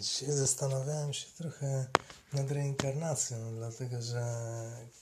Dzisiaj 0.00 0.32
zastanawiałem 0.32 1.12
się 1.12 1.26
trochę 1.38 1.86
nad 2.32 2.50
reinkarnacją, 2.50 3.54
dlatego 3.54 4.02
że 4.02 4.24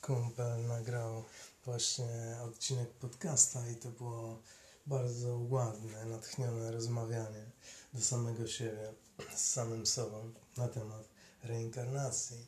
kumpel 0.03 0.67
nagrał 0.67 1.25
właśnie 1.65 2.37
odcinek 2.45 2.91
podcasta 2.91 3.69
i 3.69 3.77
to 3.77 3.89
było 3.89 4.43
bardzo 4.87 5.39
ładne, 5.39 6.05
natchnione 6.05 6.71
rozmawianie 6.71 7.51
do 7.95 8.01
samego 8.01 8.47
siebie, 8.47 8.93
z 9.35 9.53
samym 9.53 9.87
sobą 9.87 10.33
na 10.57 10.69
temat 10.69 11.09
reinkarnacji. 11.45 12.47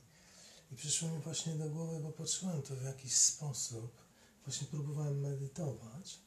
I 0.73 0.77
przyszło 0.77 1.09
mi 1.09 1.19
właśnie 1.19 1.55
do 1.55 1.69
głowy, 1.69 2.01
bo 2.01 2.13
poczułem 2.13 2.63
to 2.63 2.77
w 2.77 2.85
jakiś 2.85 3.15
sposób. 3.15 3.93
Właśnie 4.45 4.67
próbowałem 4.67 5.21
medytować. 5.21 6.19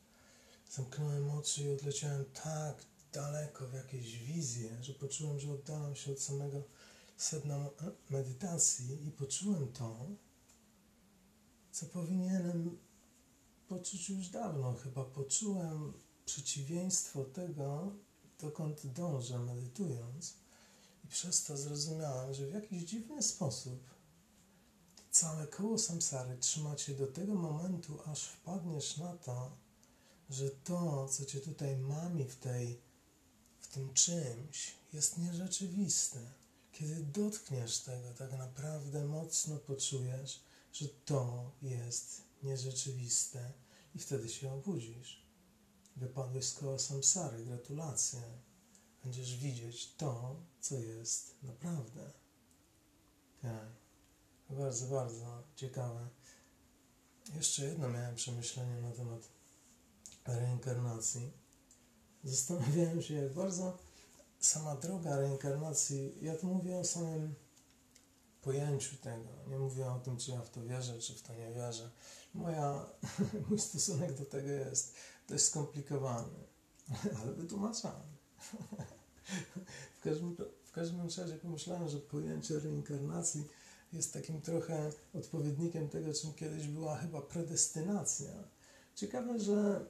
Zamknąłem 0.72 1.30
oczy 1.30 1.64
i 1.64 1.74
odleciałem 1.74 2.26
tak 2.44 2.91
daleko 3.14 3.68
w 3.68 3.74
jakieś 3.74 4.18
wizje, 4.18 4.84
że 4.84 4.94
poczułem, 4.94 5.40
że 5.40 5.52
oddalam 5.52 5.96
się 5.96 6.12
od 6.12 6.22
samego 6.22 6.64
sedna 7.18 7.70
medytacji 8.10 9.08
i 9.08 9.12
poczułem 9.12 9.74
to, 9.74 10.06
co 11.72 11.86
powinienem 11.86 12.78
poczuć 13.68 14.10
już 14.10 14.30
dawno. 14.30 14.74
Chyba 14.74 15.06
poczułem 15.06 15.94
przeciwieństwo 16.26 17.24
tego, 17.24 17.92
dokąd 18.40 18.88
dążę 18.88 19.40
medytując. 19.40 20.34
I 21.04 21.08
przez 21.08 21.44
to 21.44 21.58
zrozumiałem, 21.58 22.34
że 22.34 22.48
w 22.48 22.54
jakiś 22.54 22.84
dziwny 22.84 23.24
sposób 23.24 23.84
całe 25.12 25.48
koło 25.48 25.78
samsary 25.78 26.38
trzyma 26.38 26.76
cię 26.76 26.94
do 26.94 27.08
tego 27.08 27.36
momentu, 27.36 28.00
aż 28.06 28.24
wpadniesz 28.24 28.98
na 28.98 29.18
to, 29.18 29.58
że 30.30 30.50
to, 30.50 31.08
co 31.08 31.26
cię 31.26 31.40
tutaj 31.40 31.78
mami 31.78 32.24
w 32.24 32.36
tej 32.36 32.82
tym 33.68 33.94
czymś 33.94 34.76
jest 34.94 35.18
nierzeczywiste. 35.18 36.20
Kiedy 36.72 36.96
dotkniesz 36.96 37.80
tego, 37.80 38.14
tak 38.14 38.32
naprawdę 38.32 39.06
mocno 39.06 39.58
poczujesz, 39.58 40.44
że 40.74 40.88
to 41.06 41.52
jest 41.62 42.22
nierzeczywiste 42.44 43.52
i 43.96 44.00
wtedy 44.00 44.30
się 44.30 44.54
obudzisz. 44.54 45.26
Wypadłeś 45.96 46.46
z 46.46 46.54
koła 46.54 46.80
samsary, 46.80 47.46
gratulacje. 47.46 48.22
Będziesz 49.04 49.38
widzieć 49.38 49.94
to, 49.98 50.36
co 50.62 50.80
jest 50.80 51.36
naprawdę. 51.44 52.12
Tak. 53.42 53.68
Bardzo, 54.50 54.88
bardzo 54.88 55.44
ciekawe. 55.56 56.08
Jeszcze 57.36 57.66
jedno 57.66 57.90
miałem 57.90 58.16
przemyślenie 58.16 58.82
na 58.82 58.92
temat 58.92 59.30
reinkarnacji 60.26 61.32
zastanawiałem 62.24 63.02
się, 63.02 63.14
jak 63.14 63.34
bardzo 63.34 63.78
sama 64.40 64.76
droga 64.76 65.16
reinkarnacji, 65.16 66.14
ja 66.22 66.36
tu 66.36 66.48
mówię 66.48 66.78
o 66.78 66.84
samym 66.84 67.36
pojęciu 68.42 68.96
tego, 68.98 69.30
nie 69.48 69.60
mówię 69.60 69.92
o 69.92 70.00
tym, 70.00 70.18
czy 70.18 70.32
ja 70.32 70.42
w 70.42 70.50
to 70.50 70.64
wierzę, 70.64 71.00
czy 71.00 71.14
w 71.14 71.22
to 71.22 71.34
nie 71.34 71.54
wierzę. 71.54 71.92
Moja, 72.34 72.86
mój 73.50 73.60
stosunek 73.60 74.14
do 74.14 74.26
tego 74.26 74.50
jest 74.50 74.96
dość 75.28 75.44
skomplikowany, 75.44 76.34
ale 77.22 77.34
wytłumaczany. 77.34 78.04
w, 79.98 80.02
każdym, 80.04 80.38
w 80.64 80.72
każdym 80.72 81.02
razie 81.02 81.38
pomyślałem, 81.42 81.90
że 81.90 81.98
pojęcie 81.98 82.60
reinkarnacji 82.60 83.48
jest 83.94 84.14
takim 84.14 84.42
trochę 84.42 84.92
odpowiednikiem 85.14 85.90
tego, 85.90 86.14
czym 86.14 86.34
kiedyś 86.34 86.68
była 86.68 86.98
chyba 86.98 87.22
predestynacja. 87.22 88.32
Ciekawe, 88.96 89.40
że 89.40 89.86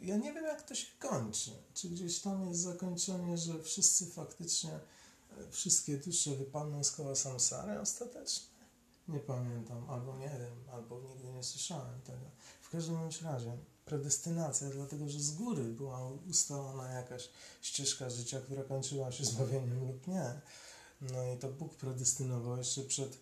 ja 0.00 0.16
nie 0.16 0.32
wiem, 0.32 0.44
jak 0.44 0.62
to 0.62 0.74
się 0.74 0.86
kończy. 0.98 1.50
Czy 1.74 1.88
gdzieś 1.88 2.20
tam 2.20 2.48
jest 2.48 2.60
zakończenie, 2.60 3.38
że 3.38 3.62
wszyscy 3.62 4.06
faktycznie, 4.06 4.70
e, 4.70 5.50
wszystkie 5.50 5.96
dusze 5.96 6.30
wypadną 6.30 6.84
z 6.84 6.90
koła 6.90 7.14
samsary 7.14 7.80
ostatecznie? 7.80 8.48
Nie 9.08 9.20
pamiętam, 9.20 9.90
albo 9.90 10.16
nie 10.16 10.28
wiem, 10.28 10.54
albo 10.72 11.00
nigdy 11.00 11.32
nie 11.32 11.42
słyszałem 11.42 12.00
tego. 12.00 12.30
W 12.60 12.70
każdym 12.70 12.96
razie 13.22 13.58
predestynacja, 13.84 14.70
dlatego 14.70 15.08
że 15.08 15.20
z 15.20 15.30
góry 15.30 15.64
była 15.64 16.10
ustalona 16.30 16.92
jakaś 16.92 17.28
ścieżka 17.62 18.10
życia, 18.10 18.40
która 18.40 18.64
kończyła 18.64 19.12
się 19.12 19.24
zbawieniem 19.24 19.86
lub 19.86 20.06
nie. 20.06 20.40
No 21.00 21.32
i 21.32 21.38
to 21.38 21.48
Bóg 21.48 21.74
predestynował 21.74 22.56
jeszcze 22.56 22.82
przed 22.82 23.18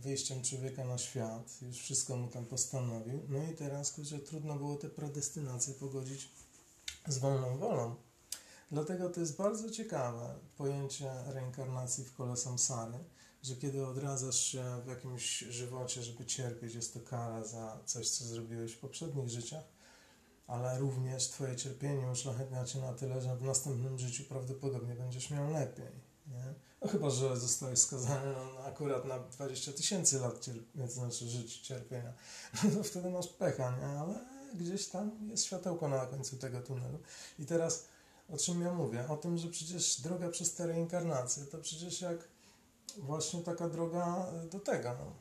wyjściem 0.00 0.42
człowieka 0.42 0.84
na 0.84 0.98
świat, 0.98 1.62
już 1.62 1.78
wszystko 1.78 2.16
mu 2.16 2.28
tam 2.28 2.46
postanowił. 2.46 3.20
No 3.28 3.50
i 3.52 3.54
teraz, 3.54 3.92
kurczę, 3.92 4.18
trudno 4.18 4.56
było 4.56 4.76
te 4.76 4.88
predestynacje 4.88 5.74
pogodzić 5.74 6.28
z 7.06 7.18
wolną 7.18 7.58
wolą. 7.58 7.94
Dlatego 8.70 9.10
to 9.10 9.20
jest 9.20 9.36
bardzo 9.36 9.70
ciekawe 9.70 10.34
pojęcie 10.56 11.10
reinkarnacji 11.26 12.04
w 12.04 12.14
kole 12.14 12.36
samsary, 12.36 12.98
że 13.42 13.56
kiedy 13.56 13.86
odradzasz 13.86 14.40
się 14.40 14.64
w 14.84 14.88
jakimś 14.88 15.38
żywocie, 15.38 16.02
żeby 16.02 16.26
cierpieć, 16.26 16.74
jest 16.74 16.94
to 16.94 17.00
kara 17.00 17.44
za 17.44 17.80
coś, 17.84 18.10
co 18.10 18.24
zrobiłeś 18.24 18.72
w 18.72 18.78
poprzednich 18.78 19.28
życiach, 19.28 19.64
ale 20.46 20.78
również 20.78 21.28
Twoje 21.28 21.56
cierpienie 21.56 22.10
uszlachetnia 22.10 22.64
Cię 22.64 22.80
na 22.80 22.92
tyle, 22.92 23.20
że 23.20 23.36
w 23.36 23.42
następnym 23.42 23.98
życiu 23.98 24.24
prawdopodobnie 24.28 24.94
będziesz 24.94 25.30
miał 25.30 25.50
lepiej. 25.52 25.92
Nie? 26.26 26.54
No 26.82 26.88
chyba, 26.88 27.10
że 27.10 27.36
zostałeś 27.36 27.78
skazany 27.78 28.32
no, 28.32 28.64
akurat 28.64 29.04
na 29.04 29.18
20 29.18 29.72
tysięcy 29.72 30.18
lat 30.18 30.40
cierpienia, 30.40 30.86
to 30.86 30.92
znaczy 30.92 31.28
żyć 31.28 31.58
cierpienia, 31.58 32.12
no 32.64 32.70
to 32.70 32.82
wtedy 32.82 33.10
masz 33.10 33.28
pecha, 33.28 33.76
nie? 33.76 33.86
Ale 33.86 34.14
gdzieś 34.54 34.86
tam 34.86 35.28
jest 35.30 35.44
światełko 35.44 35.88
na 35.88 36.06
końcu 36.06 36.36
tego 36.36 36.60
tunelu. 36.60 36.98
I 37.38 37.46
teraz 37.46 37.84
o 38.28 38.36
czym 38.36 38.62
ja 38.62 38.74
mówię? 38.74 39.08
O 39.08 39.16
tym, 39.16 39.38
że 39.38 39.48
przecież 39.48 40.00
droga 40.00 40.28
przez 40.28 40.54
te 40.54 40.66
reinkarnacje 40.66 41.44
to 41.44 41.58
przecież 41.58 42.00
jak 42.00 42.28
właśnie 42.98 43.42
taka 43.42 43.68
droga 43.68 44.26
do 44.50 44.60
tego, 44.60 44.96
no, 44.98 45.12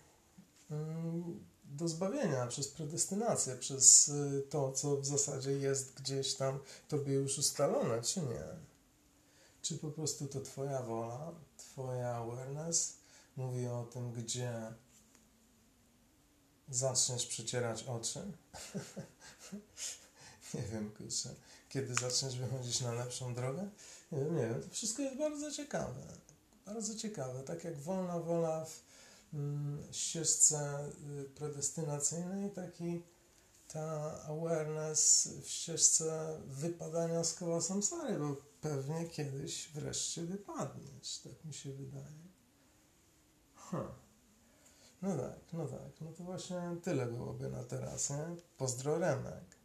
mm, 0.78 1.40
do 1.64 1.88
zbawienia, 1.88 2.48
przez 2.48 2.68
predestynację, 2.68 3.56
przez 3.56 4.08
y, 4.08 4.44
to, 4.50 4.72
co 4.72 4.98
w 4.98 5.06
zasadzie 5.06 5.52
jest 5.52 5.94
gdzieś 5.94 6.34
tam 6.34 6.59
tobie 6.88 7.14
już 7.14 7.38
ustalone, 7.38 8.02
czy 8.02 8.19
nie? 8.19 8.69
Czy 9.62 9.78
po 9.78 9.92
prostu 9.92 10.28
to 10.28 10.42
Twoja 10.42 10.81
wola, 10.81 11.31
Twoja 11.58 12.16
awareness 12.16 12.97
mówi 13.38 13.68
o 13.68 13.84
tym, 13.84 14.12
gdzie 14.12 14.74
zaczniesz 16.70 17.25
przecierać 17.25 17.84
oczy? 17.84 18.19
nie 20.53 20.62
wiem, 20.62 20.92
kurczę. 20.98 21.30
Kiedy 21.69 21.96
zaczniesz 21.96 22.38
wychodzić 22.38 22.81
na 22.81 22.94
lepszą 22.94 23.34
drogę? 23.34 23.69
Nie 24.12 24.19
wiem, 24.19 24.36
nie 24.36 24.48
wiem. 24.48 24.64
To 24.64 24.69
wszystko 24.69 25.02
jest 25.02 25.18
bardzo 25.18 25.52
ciekawe. 25.52 26.02
Bardzo 26.66 26.96
ciekawe. 26.96 27.44
Tak 27.44 27.64
jak 27.64 27.78
wolna 27.78 28.19
wola 28.19 28.66
w 28.66 28.81
mm, 29.34 29.84
ścieżce 29.92 30.90
y, 31.19 31.24
predestynacyjnej, 31.24 32.52
taki 32.52 33.03
ta 33.74 34.22
awareness 34.28 35.30
w 35.44 35.47
ścieżce 35.47 36.40
wypadania 36.46 37.24
z 37.24 37.34
koła 37.34 37.62
samsary, 37.62 38.19
bo 38.19 38.35
pewnie 38.62 39.07
kiedyś 39.07 39.72
wreszcie 39.74 40.22
wypadniesz, 40.22 41.19
tak 41.19 41.46
mi 41.46 41.53
się 41.53 41.74
wydaje. 41.74 42.30
Huh. 43.56 43.91
No 45.02 45.18
tak, 45.18 45.53
no 45.53 45.66
tak, 45.66 46.02
no 46.02 46.12
to 46.12 46.24
właśnie 46.24 46.62
tyle 46.84 47.06
byłoby 47.06 47.50
na 47.50 47.63
teraz, 47.63 48.09
nie? 48.09 48.35
Pozdro 48.57 49.00
Remek. 49.00 49.59